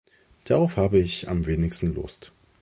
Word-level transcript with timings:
Darauf 0.45 0.77
habe 0.77 0.97
ich 0.97 1.29
am 1.29 1.45
wenigsten 1.45 1.93
Lust. 1.93 2.31